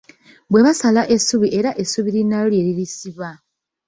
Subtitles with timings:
[0.51, 3.29] Bwe basala essubi era essubi linnaalyo lye lirisiba.